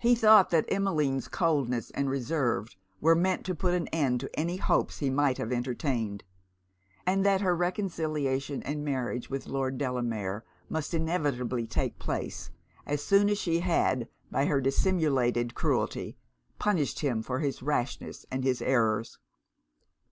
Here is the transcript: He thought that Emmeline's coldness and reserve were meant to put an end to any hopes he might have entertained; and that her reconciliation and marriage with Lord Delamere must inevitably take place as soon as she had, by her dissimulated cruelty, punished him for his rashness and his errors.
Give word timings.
He 0.00 0.16
thought 0.16 0.50
that 0.50 0.64
Emmeline's 0.66 1.28
coldness 1.28 1.92
and 1.92 2.10
reserve 2.10 2.74
were 3.00 3.14
meant 3.14 3.46
to 3.46 3.54
put 3.54 3.72
an 3.72 3.86
end 3.92 4.18
to 4.18 4.30
any 4.36 4.56
hopes 4.56 4.98
he 4.98 5.10
might 5.10 5.38
have 5.38 5.52
entertained; 5.52 6.24
and 7.06 7.24
that 7.24 7.40
her 7.40 7.54
reconciliation 7.54 8.64
and 8.64 8.84
marriage 8.84 9.30
with 9.30 9.46
Lord 9.46 9.78
Delamere 9.78 10.42
must 10.68 10.92
inevitably 10.92 11.68
take 11.68 12.00
place 12.00 12.50
as 12.84 13.04
soon 13.04 13.30
as 13.30 13.38
she 13.38 13.60
had, 13.60 14.08
by 14.28 14.46
her 14.46 14.60
dissimulated 14.60 15.54
cruelty, 15.54 16.16
punished 16.58 16.98
him 16.98 17.22
for 17.22 17.38
his 17.38 17.62
rashness 17.62 18.26
and 18.32 18.42
his 18.42 18.60
errors. 18.60 19.20